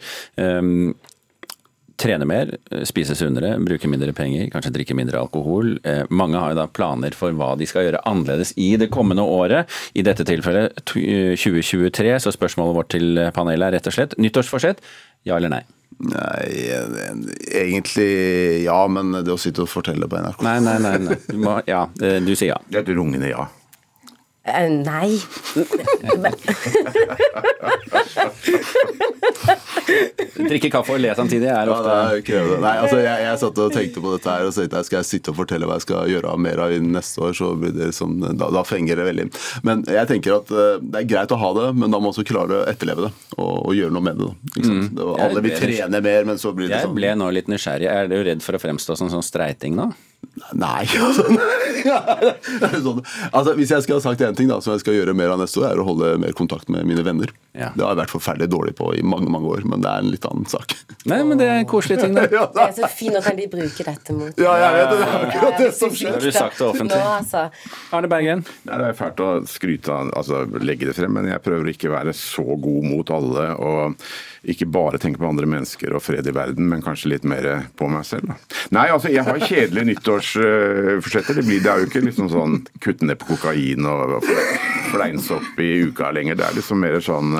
Trene 2.03 2.27
mer, 2.27 2.49
eh, 2.71 2.81
spise 2.89 3.15
sunnere, 3.15 3.53
bruke 3.63 3.87
mindre 3.87 4.11
penger, 4.15 4.49
kanskje 4.51 4.73
drikke 4.75 4.97
mindre 4.97 5.21
alkohol. 5.21 5.77
Eh, 5.87 6.03
mange 6.11 6.39
har 6.41 6.51
jo 6.51 6.59
da 6.59 6.67
planer 6.67 7.15
for 7.15 7.31
hva 7.31 7.53
de 7.59 7.67
skal 7.69 7.87
gjøre 7.87 8.01
annerledes 8.09 8.51
i 8.59 8.73
det 8.81 8.89
kommende 8.91 9.23
året. 9.23 9.71
I 9.95 10.03
dette 10.03 10.25
tilfellet 10.27 10.75
eh, 10.99 11.37
2023, 11.39 12.17
så 12.19 12.35
spørsmålet 12.35 12.75
vårt 12.75 12.91
til 12.91 13.23
panelet 13.35 13.69
er 13.69 13.77
rett 13.79 13.87
og 13.87 13.95
slett 13.95 14.17
nyttårsforsett, 14.19 14.83
ja 15.29 15.39
eller 15.39 15.53
nei? 15.55 15.63
Nei, 16.03 16.45
eh, 16.73 17.15
egentlig 17.63 18.63
ja, 18.65 18.79
men 18.91 19.13
det 19.23 19.31
å 19.31 19.39
sitte 19.39 19.63
og 19.63 19.71
fortelle 19.71 20.07
på 20.09 20.19
NRK 20.19 20.41
Nei, 20.45 20.57
nei, 20.63 20.77
nei. 20.81 20.95
nei. 21.05 21.17
Du 21.29 21.37
må, 21.39 21.57
ja, 21.69 21.85
eh, 22.01 22.19
du 22.23 22.33
sier 22.35 22.55
ja. 22.55 22.59
Det 22.67 22.81
er 22.81 22.87
et 22.87 22.97
rungende 22.97 23.29
ja. 23.29 23.45
Eh, 24.45 24.69
Nei. 24.69 25.19
Drikke 30.43 30.69
kaffe 30.73 30.95
og 30.95 30.99
le 31.03 31.11
samtidig 31.15 31.47
er 31.47 31.69
Ja, 31.69 31.75
det 31.85 31.93
er. 32.27 32.47
Nei, 32.63 32.73
altså 32.83 32.97
jeg, 32.99 33.17
jeg 33.23 33.39
satt 33.41 33.57
og 33.63 33.73
tenkte 33.75 33.99
på 34.03 34.09
dette 34.15 34.29
her 34.33 34.43
og 34.49 34.53
tenkte 34.55 34.79
jeg 34.81 34.87
skal 34.89 34.99
jeg 34.99 35.07
sitte 35.09 35.31
og 35.33 35.37
fortelle 35.39 35.65
hva 35.69 35.75
jeg 35.79 35.85
skal 35.85 36.09
gjøre 36.11 36.33
mer 36.43 36.57
av 36.65 36.69
innen 36.75 36.93
neste 36.97 37.17
år, 37.23 37.33
så 37.37 37.45
blir 37.59 37.71
det 37.75 37.85
liksom, 37.91 38.09
da, 38.39 38.45
da 38.57 38.61
fenger 38.67 38.93
det 38.99 39.05
veldig. 39.09 39.25
Men 39.67 39.75
jeg 39.87 40.05
tenker 40.11 40.31
at 40.39 40.47
eh, 40.53 40.75
det 40.83 40.97
er 41.03 41.09
greit 41.15 41.35
å 41.35 41.39
ha 41.39 41.49
det, 41.59 41.67
men 41.79 41.87
da 41.87 41.97
må 41.99 42.03
man 42.09 42.13
også 42.13 42.25
klare 42.27 42.53
å 42.61 42.63
etterleve 42.69 43.01
det 43.07 43.11
og, 43.37 43.53
og 43.69 43.73
gjøre 43.77 43.93
noe 43.95 44.05
med 44.09 44.15
det. 44.19 44.25
da. 44.27 44.31
Ikke 44.53 44.67
sant? 44.69 44.89
Det 44.99 45.03
var- 45.09 45.19
alle 45.27 45.39
vil 45.47 45.55
trene 45.61 45.99
mer, 46.09 46.21
men 46.33 46.37
så 46.41 46.49
blir 46.55 46.67
det 46.67 46.73
Jeg 46.79 46.85
sånn 46.89 46.97
ble 46.99 47.09
nå 47.19 47.25
litt 47.39 47.49
nysgjerrig. 47.51 47.87
Er 47.93 48.05
du 48.11 48.17
redd 48.27 48.41
for 48.43 48.53
å 48.57 48.61
fremstå 48.61 48.91
som 48.99 49.07
sånn 49.13 49.25
streiting 49.25 49.73
nå? 49.79 49.87
Nei, 50.57 50.83
altså, 51.03 51.23
sånn. 52.83 53.01
altså 53.31 53.53
Hvis 53.57 53.71
jeg 53.73 53.85
skal 53.85 53.97
ha 53.97 54.03
sagt 54.03 54.21
én 54.25 54.35
ting 54.37 54.49
da, 54.49 54.59
som 54.63 54.73
jeg 54.73 54.83
skal 54.83 54.95
gjøre 54.97 55.15
mer 55.17 55.33
av 55.33 55.41
neste 55.41 55.61
år, 55.61 55.71
er 55.71 55.81
å 55.81 55.85
holde 55.87 56.13
mer 56.21 56.35
kontakt 56.37 56.69
med 56.73 56.87
mine 56.89 57.03
venner. 57.05 57.31
Ja. 57.53 57.69
Det 57.75 57.83
har 57.85 57.93
jeg 57.93 58.01
vært 58.03 58.13
forferdelig 58.13 58.49
dårlig 58.53 58.73
på 58.79 58.89
i 58.97 59.03
mange 59.05 59.29
mange 59.33 59.49
år, 59.51 59.65
men 59.69 59.83
det 59.83 59.91
er 59.91 60.03
en 60.03 60.11
litt 60.13 60.25
annen 60.29 60.47
sak. 60.49 60.75
Nei, 61.09 61.19
men 61.27 61.39
det 61.41 61.49
er 61.49 61.61
en 61.61 61.69
koselig 61.69 61.99
ting, 62.01 62.17
da. 62.17 62.25
Ja, 62.33 62.47
Det 62.53 62.63
er 62.65 62.75
så 62.79 62.89
fint, 62.89 63.13
nå 63.13 63.21
kan 63.25 63.37
de 63.37 63.47
bruke 63.51 63.87
dette 63.87 64.17
mot 64.17 64.41
ja, 64.41 64.53
jeg 64.63 64.77
vet 64.79 64.91
det. 64.93 64.97
Det 64.97 65.07
er 65.07 65.25
akkurat 65.27 65.61
det 65.61 65.71
som 65.77 65.93
skjer. 65.93 66.09
Det 66.09 66.17
har 66.17 66.25
du 66.25 66.37
sagt 66.39 66.59
det 66.59 66.67
offentlig. 66.69 66.99
Nå, 66.99 67.15
altså. 67.19 67.43
Arne 67.93 68.11
Bergen. 68.11 68.45
Nei, 68.67 68.79
Det 68.81 68.89
er 68.89 68.99
fælt 68.99 69.23
å 69.23 69.31
skryte 69.49 69.93
av, 69.93 70.13
altså 70.17 70.43
legge 70.63 70.89
det 70.89 70.97
frem, 70.97 71.13
men 71.13 71.29
jeg 71.29 71.43
prøver 71.45 71.73
ikke 71.73 71.91
å 71.91 71.97
være 71.97 72.15
så 72.17 72.45
god 72.67 72.89
mot 72.89 73.13
alle. 73.13 73.49
Og 73.61 73.99
ikke 74.43 74.65
bare 74.67 74.99
tenke 74.99 75.21
på 75.21 75.27
andre 75.29 75.47
mennesker 75.47 75.93
og 75.95 76.01
fred 76.03 76.27
i 76.27 76.33
verden, 76.35 76.65
men 76.67 76.81
kanskje 76.83 77.13
litt 77.13 77.23
mer 77.23 77.45
på 77.79 77.87
meg 77.87 78.03
selv. 78.07 78.27
Da. 78.33 78.35
Nei, 78.75 78.87
altså 78.91 79.07
jeg 79.13 79.23
har 79.23 79.39
kjedelige 79.39 79.85
nyttårsforsetter. 79.93 81.37
Det, 81.39 81.45
blir- 81.47 81.61
det 81.63 81.71
er 81.71 81.79
jo 81.83 81.87
ikke 81.87 82.01
liksom 82.03 82.27
sånn 82.31 82.57
kutte 82.83 83.07
ned 83.07 83.19
på 83.21 83.29
kokain 83.33 83.87
og 83.87 84.25
fleinsopp 84.91 85.59
i 85.63 85.69
uka 85.87 86.11
lenger. 86.13 86.35
Det 86.41 86.45
er 86.49 86.57
liksom 86.59 86.81
mer 86.83 86.99
sånn 87.03 87.31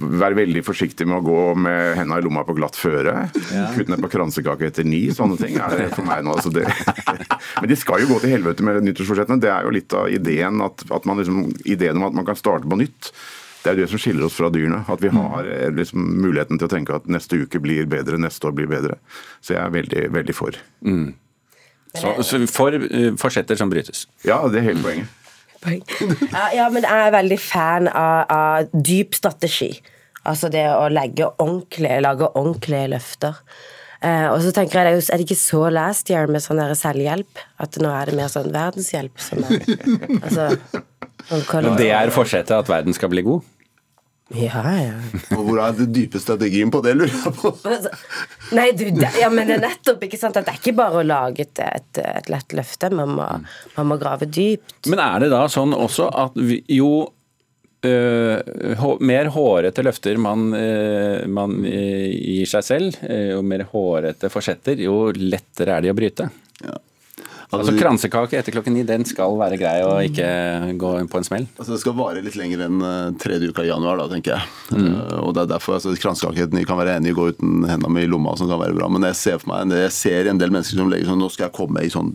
Vær 0.00 0.32
veldig 0.34 0.62
forsiktig 0.64 1.04
med 1.06 1.18
å 1.20 1.26
gå 1.26 1.40
med 1.60 1.98
henda 1.98 2.16
i 2.18 2.24
lomma 2.24 2.40
på 2.48 2.54
glatt 2.56 2.76
føre. 2.80 3.26
Kutte 3.76 3.90
ned 3.92 4.00
på 4.00 4.08
kransekake 4.14 4.70
etter 4.70 4.86
ni. 4.88 5.02
Sånne 5.12 5.36
ting 5.40 5.58
er 5.60 5.76
det 5.76 5.90
for 5.92 6.08
meg 6.08 6.24
nå. 6.24 6.32
Altså 6.38 6.48
det. 6.54 6.64
Men 7.60 7.68
de 7.68 7.76
skal 7.78 8.00
jo 8.00 8.08
gå 8.14 8.20
til 8.24 8.32
helvete 8.32 8.64
med 8.64 8.80
nyttårsforsettene. 8.88 9.42
Det 9.44 9.52
er 9.52 9.68
jo 9.68 9.74
litt 9.76 9.92
av 10.00 10.08
ideen 10.08 10.64
at, 10.64 10.86
at 10.88 11.04
man 11.08 11.20
liksom, 11.20 11.50
ideen 11.68 12.00
om 12.00 12.08
at 12.08 12.16
man 12.16 12.26
kan 12.32 12.38
starte 12.40 12.64
på 12.70 12.80
nytt. 12.80 13.12
Det 13.64 13.72
er 13.72 13.78
det 13.80 13.88
som 13.88 14.00
skiller 14.00 14.26
oss 14.26 14.36
fra 14.36 14.50
dyrene. 14.52 14.82
At 14.92 15.00
vi 15.00 15.10
har 15.14 15.48
eh, 15.48 15.70
liksom 15.72 16.04
muligheten 16.20 16.60
til 16.60 16.68
å 16.68 16.72
tenke 16.72 16.96
at 16.98 17.08
neste 17.08 17.40
uke 17.40 17.62
blir 17.64 17.88
bedre, 17.88 18.20
neste 18.20 18.50
år 18.50 18.56
blir 18.58 18.68
bedre. 18.68 18.98
Så 19.40 19.56
jeg 19.56 19.62
er 19.62 19.72
veldig, 19.72 20.02
veldig 20.12 20.36
for. 20.36 20.58
Så, 21.94 22.12
så 22.26 22.40
for 22.50 22.74
uh, 22.74 23.12
forsetter 23.20 23.56
som 23.56 23.70
brytes. 23.72 24.04
Ja, 24.26 24.42
det 24.50 24.60
er 24.60 24.72
hele 24.72 24.84
poenget. 24.84 25.20
Ja, 26.34 26.50
ja, 26.52 26.64
men 26.68 26.84
jeg 26.84 27.06
er 27.06 27.12
veldig 27.14 27.38
fan 27.40 27.86
av, 27.88 28.26
av 28.28 28.82
dyp 28.84 29.14
strategi. 29.16 29.70
Altså 30.28 30.50
det 30.52 30.66
å 30.68 30.90
legge 30.92 31.30
ordentlige, 31.30 32.02
lage 32.04 32.28
ordentlige 32.36 32.90
løfter. 32.92 33.38
Eh, 34.04 34.26
og 34.28 34.42
så 34.44 34.52
tenker 34.52 34.84
jeg, 34.84 34.98
er 34.98 35.12
Er 35.14 35.20
det 35.20 35.24
ikke 35.24 35.40
så 35.40 35.62
last 35.72 36.10
year 36.12 36.28
med 36.28 36.44
sånn 36.44 36.60
selvhjelp? 36.76 37.40
At 37.60 37.78
nå 37.80 37.88
er 37.88 38.10
det 38.10 38.18
mer 38.18 38.28
sånn 38.28 38.52
verdenshjelp 38.52 39.20
som 39.20 39.40
er 39.48 39.64
altså, 40.24 40.50
sånn 41.30 41.70
det 41.80 41.88
er 41.96 42.12
forsetet 42.12 42.52
at 42.52 42.68
verden 42.68 42.96
skal 42.96 43.12
bli 43.12 43.24
god? 43.24 43.53
Ja, 44.38 44.62
ja. 44.80 44.94
Og 45.36 45.42
hvor 45.46 45.60
er 45.62 45.74
den 45.78 45.92
dype 45.94 46.20
strategien 46.22 46.72
på 46.74 46.80
det, 46.84 46.94
lurer 46.98 47.12
jeg 47.14 47.34
på. 47.38 47.52
Altså, 47.70 47.92
Nei, 48.54 48.68
du, 48.76 48.84
det, 48.94 49.10
ja, 49.20 49.30
men 49.32 49.48
det 49.48 49.58
er 49.58 49.66
nettopp 49.66 50.04
ikke 50.06 50.20
sant 50.20 50.36
at 50.38 50.46
det 50.46 50.54
er 50.54 50.60
ikke 50.60 50.76
bare 50.78 51.00
å 51.00 51.06
lage 51.06 51.46
et, 51.46 51.60
et, 51.64 52.00
et 52.04 52.30
lett 52.32 52.56
løfte. 52.56 52.90
Man 52.94 53.14
må, 53.18 53.28
man 53.76 53.90
må 53.90 53.98
grave 54.00 54.28
dypt. 54.28 54.88
Men 54.92 55.02
er 55.02 55.24
det 55.24 55.30
da 55.34 55.44
sånn 55.50 55.74
også 55.76 56.08
at 56.24 56.38
vi, 56.38 56.60
jo 56.76 57.06
øh, 57.86 58.86
mer 59.00 59.30
hårete 59.34 59.84
løfter 59.86 60.20
man, 60.20 60.48
øh, 60.58 61.26
man 61.30 61.60
øh, 61.64 62.08
gir 62.12 62.50
seg 62.50 62.66
selv, 62.66 62.98
øh, 63.08 63.28
jo 63.36 63.44
mer 63.46 63.66
hårete 63.72 64.32
forsetter, 64.32 64.82
jo 64.86 65.08
lettere 65.16 65.78
er 65.78 65.86
de 65.86 65.94
å 65.94 65.96
bryte? 65.98 66.28
Ja. 66.64 66.80
Altså 67.60 67.74
Kransekake 67.78 68.38
etter 68.38 68.54
klokken 68.54 68.76
ni, 68.76 68.84
den 68.86 69.06
skal 69.08 69.36
være 69.40 69.58
grei 69.60 69.74
og 69.86 70.02
ikke 70.08 70.28
gå 70.80 70.92
på 71.10 71.20
en 71.20 71.26
smell? 71.26 71.46
Altså 71.56 71.74
Det 71.74 71.80
skal 71.82 71.96
vare 71.98 72.22
litt 72.24 72.38
lenger 72.38 72.64
enn 72.66 72.84
eh, 72.84 73.12
tredje 73.22 73.50
uka 73.50 73.64
i 73.66 73.70
januar, 73.70 74.00
da, 74.00 74.08
tenker 74.12 74.36
jeg. 74.36 74.54
Eh, 74.78 75.14
og 75.20 75.34
det 75.36 75.44
er 75.44 75.52
derfor 75.54 75.78
altså, 75.78 75.94
Kransekakeheten 76.00 76.62
kan 76.68 76.80
være 76.80 76.98
enig 76.98 77.12
i 77.12 77.16
å 77.16 77.20
gå 77.20 77.28
uten 77.34 77.68
hendene 77.70 77.92
mi 77.94 78.06
i 78.06 78.10
lomma, 78.10 78.36
som 78.40 78.50
kan 78.50 78.62
være 78.62 78.76
bra. 78.78 78.90
Men 78.92 79.08
jeg 79.10 79.20
ser 79.20 79.42
for 79.42 79.52
meg, 79.52 79.74
jeg 79.84 79.94
ser 79.96 80.30
en 80.30 80.40
del 80.40 80.54
mennesker 80.54 80.80
som 80.80 80.90
legger 80.92 81.10
sånn 81.10 81.22
Nå 81.24 81.30
skal 81.32 81.46
jeg 81.46 81.56
komme 81.56 81.84
i 81.84 81.92
sånn 81.92 82.10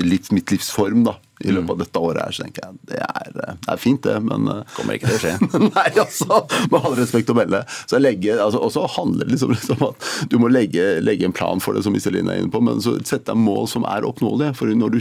litt, 0.00 0.30
mitt 0.32 0.52
livs 0.54 0.70
form 0.72 1.02
da, 1.08 1.16
i 1.40 1.52
løpet 1.54 1.74
av 1.74 1.78
dette 1.82 2.02
året 2.02 2.22
her. 2.24 2.34
Så 2.36 2.44
tenker 2.44 2.66
jeg 2.66 2.78
det 2.90 3.00
er, 3.00 3.30
eh, 3.44 3.58
det 3.66 3.74
er 3.74 3.80
fint, 3.80 4.02
det, 4.04 4.16
men 4.26 4.48
eh, 4.52 4.62
Kommer 4.76 4.98
ikke 4.98 5.12
til 5.12 5.18
å 5.18 5.22
skje. 5.24 5.34
Nei, 5.76 5.86
altså, 6.02 6.40
med 6.72 6.78
all 6.80 6.96
respekt 6.98 7.32
å 7.32 7.36
melde. 7.38 7.62
Så 7.84 7.98
jeg 7.98 8.06
legger, 8.06 8.42
altså, 8.44 8.62
og 8.66 8.74
så 8.74 8.86
handler 8.98 9.28
det 9.28 9.36
liksom, 9.36 9.54
liksom 9.56 9.80
om 9.80 9.94
at 9.94 10.10
du 10.32 10.38
må 10.42 10.50
legge, 10.52 10.86
legge 11.04 11.28
en 11.28 11.36
plan 11.36 11.62
for 11.62 11.76
det, 11.76 11.84
som 11.86 11.96
Iselin 11.96 12.30
er 12.30 12.42
inne 12.42 12.52
på, 12.52 12.62
men 12.64 12.82
så 12.84 12.96
sette 13.00 13.30
deg 13.32 13.40
mål 13.40 13.68
som 13.70 13.86
er 13.88 14.06
oppnåelige. 14.08 14.56
For 14.58 14.72
når 14.76 14.96
du 14.96 15.00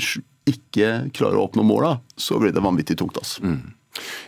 ikke 0.49 0.93
klarer 1.15 1.39
å 1.39 1.49
oppnå 1.49 1.65
måla, 1.67 1.97
så 2.19 2.39
blir 2.41 2.55
det 2.55 2.63
vanvittig 2.65 2.97
tungt. 2.99 3.19
Altså. 3.19 3.43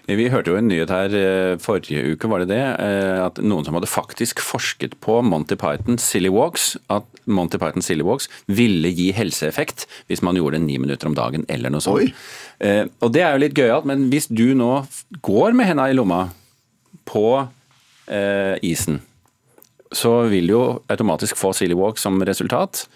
Vi 0.09 0.25
hørte 0.33 0.51
jo 0.51 0.57
en 0.57 0.67
nyhet 0.67 0.89
her 0.91 1.13
eh, 1.15 1.57
forrige 1.61 2.01
uke, 2.15 2.27
var 2.27 2.41
det 2.43 2.49
det? 2.49 2.61
eh, 2.83 3.19
At 3.23 3.37
noen 3.45 3.63
som 3.63 3.75
hadde 3.77 3.87
faktisk 3.87 4.41
forsket 4.43 4.97
på 4.99 5.19
Monty 5.23 5.55
Python 5.55 5.99
Silly 6.01 6.31
Walks, 6.33 6.73
at 6.91 7.05
Monty 7.29 7.59
Python 7.61 7.85
Silly 7.85 8.03
Walks 8.03 8.27
ville 8.51 8.89
gi 8.91 9.11
helseeffekt 9.15 9.85
hvis 10.09 10.23
man 10.25 10.35
gjorde 10.35 10.57
det 10.57 10.65
ni 10.65 10.79
minutter 10.81 11.07
om 11.07 11.15
dagen 11.15 11.45
eller 11.47 11.71
noe 11.71 11.85
sånt. 11.85 12.01
Oi. 12.01 12.09
Eh, 12.59 12.85
Og 12.99 13.13
det 13.13 13.21
er 13.23 13.37
jo 13.37 13.43
litt 13.45 13.55
gøyalt, 13.55 13.85
men 13.87 14.09
hvis 14.11 14.27
du 14.33 14.49
nå 14.57 14.71
går 15.23 15.53
med 15.55 15.69
henda 15.69 15.87
i 15.87 15.95
lomma 15.95 16.23
på 17.07 17.23
eh, 18.09 18.57
isen, 18.65 18.99
så 19.93 20.23
vil 20.31 20.47
du 20.49 20.53
jo 20.57 20.65
automatisk 20.91 21.37
få 21.39 21.53
Silly 21.55 21.77
Walk 21.77 22.01
som 22.01 22.19
resultat, 22.27 22.87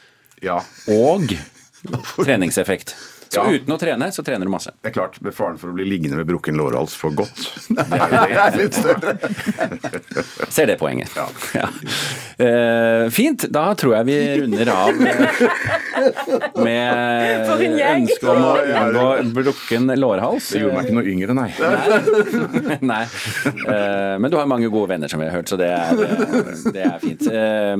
Ja, 0.44 0.58
og 0.92 1.30
treningseffekt. 2.26 2.92
Så 3.36 3.44
Ja. 3.44 3.52
uten 3.60 3.74
å 3.76 3.78
trene, 3.82 4.08
så 4.16 4.24
trener 4.26 4.46
du 4.48 4.52
masse. 4.54 4.72
det 4.82 4.90
er 4.92 4.96
klart. 4.96 5.20
Med 5.22 5.34
faren 5.36 5.58
for 5.60 5.70
å 5.72 5.76
bli 5.76 5.86
liggende 5.90 6.16
med 6.20 6.28
brukken 6.30 6.56
lårhals 6.58 6.96
for 6.96 7.12
godt. 7.12 7.36
Det 7.76 7.84
er 7.92 8.52
det. 8.56 8.74
Ser 10.50 10.66
det 10.70 10.78
poenget. 10.80 11.12
Ja. 11.16 11.28
Ja. 11.56 11.68
Eh, 12.46 13.10
fint. 13.14 13.46
Da 13.52 13.68
tror 13.78 13.96
jeg 13.98 14.06
vi 14.10 14.18
runder 14.42 14.70
av 14.74 14.92
med, 14.96 15.18
For 16.56 17.62
en 17.62 17.72
med 17.72 17.80
gjeng. 17.80 18.06
ønske 18.06 18.30
om 18.32 18.44
å 18.44 18.54
unngå 18.64 19.06
brukken 19.36 19.92
lårhals. 20.00 20.50
Det 20.54 20.62
gjorde 20.64 20.76
meg 20.78 20.86
ikke 20.86 20.98
noe 21.00 21.10
yngre, 21.14 21.36
nei. 21.38 21.50
Nei. 22.94 23.02
Eh, 23.46 24.16
men 24.22 24.32
du 24.32 24.38
har 24.40 24.48
mange 24.50 24.70
gode 24.72 24.90
venner, 24.94 25.12
som 25.12 25.20
vi 25.22 25.28
har 25.30 25.36
hørt, 25.38 25.50
så 25.52 25.58
det 25.60 25.70
er, 25.72 25.86
det 26.76 26.84
er 26.86 26.98
fint. 27.04 27.26
Eh, 27.32 27.76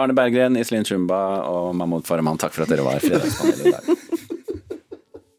Arne 0.00 0.16
Berggren, 0.16 0.58
Iselin 0.60 0.86
Shumba 0.88 1.20
og 1.50 1.74
Mahmoud 1.78 2.06
Farahman, 2.08 2.38
takk 2.40 2.54
for 2.56 2.66
at 2.66 2.72
dere 2.72 2.86
var 2.86 3.00
fredagspanelet 3.02 3.66
i 3.66 3.74
dag. 3.76 3.84